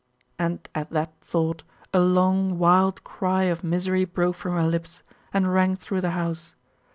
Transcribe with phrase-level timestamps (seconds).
[0.39, 1.61] And at that thought,
[1.93, 6.55] a long wild cry of misery broke from her lips, and rang through the house.